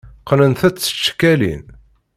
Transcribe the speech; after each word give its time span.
Qqnent-tt 0.21 0.83
s 0.85 0.85
tcekkalin. 0.89 1.63